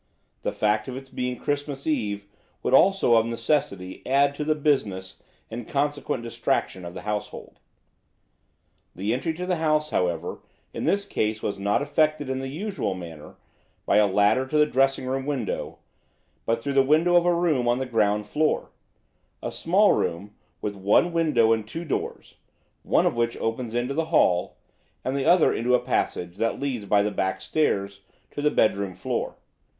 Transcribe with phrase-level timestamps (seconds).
[0.41, 2.25] The fact of its being Christmas Eve
[2.63, 7.59] would also of necessity add to the business and consequent distraction of the household.
[8.95, 10.39] The entry to the house, however,
[10.73, 13.35] in this case was not effected in the usual manner
[13.85, 15.77] by a ladder to the dressing room window,
[16.47, 21.13] but through the window of a room on the ground floor–a small room with one
[21.13, 22.37] window and two doors,
[22.81, 24.57] one of which opens into the hall,
[25.05, 28.95] and the other into a passage that leads by the back stairs to the bedroom
[28.95, 29.35] floor.